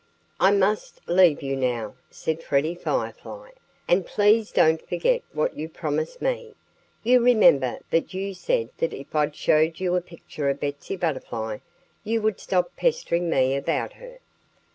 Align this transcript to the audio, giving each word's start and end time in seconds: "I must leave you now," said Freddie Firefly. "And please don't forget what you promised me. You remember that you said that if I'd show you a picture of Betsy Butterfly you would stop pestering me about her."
"I 0.39 0.49
must 0.49 0.99
leave 1.07 1.43
you 1.43 1.55
now," 1.55 1.93
said 2.09 2.41
Freddie 2.41 2.73
Firefly. 2.73 3.51
"And 3.87 4.03
please 4.03 4.51
don't 4.51 4.81
forget 4.89 5.21
what 5.31 5.55
you 5.55 5.69
promised 5.69 6.23
me. 6.23 6.55
You 7.03 7.21
remember 7.23 7.77
that 7.91 8.11
you 8.11 8.33
said 8.33 8.69
that 8.79 8.93
if 8.93 9.13
I'd 9.13 9.35
show 9.35 9.59
you 9.59 9.95
a 9.95 10.01
picture 10.01 10.49
of 10.49 10.59
Betsy 10.59 10.95
Butterfly 10.95 11.59
you 12.03 12.19
would 12.23 12.39
stop 12.39 12.75
pestering 12.75 13.29
me 13.29 13.55
about 13.55 13.93
her." 13.93 14.17